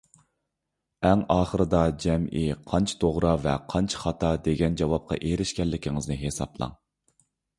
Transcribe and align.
ئەڭ 1.07 1.19
ئاخىرىدا 1.33 1.81
جەمئىي 2.05 2.53
قانچە 2.71 2.95
«توغرا» 3.03 3.35
ۋە 3.45 3.53
قانچە 3.75 4.01
«خاتا» 4.05 4.31
دېگەن 4.49 4.79
جاۋابقا 4.81 5.19
ئېرىشكەنلىكىڭىزنى 5.29 6.21
ھېسابلاڭ. 6.23 6.75